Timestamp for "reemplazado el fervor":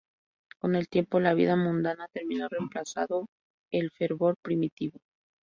2.49-4.35